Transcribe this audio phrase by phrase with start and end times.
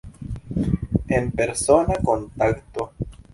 [1.17, 2.89] En persona kontakto.